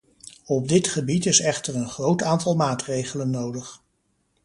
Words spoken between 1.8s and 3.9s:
groot aantal maatregelen nodig.